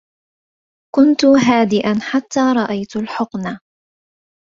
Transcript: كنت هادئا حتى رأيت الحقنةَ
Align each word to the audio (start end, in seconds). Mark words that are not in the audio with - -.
كنت 0.95 1.25
هادئا 1.25 1.99
حتى 1.99 2.39
رأيت 2.55 2.95
الحقنةَ 2.95 3.59